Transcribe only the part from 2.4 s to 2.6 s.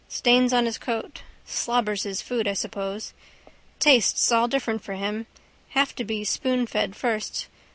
I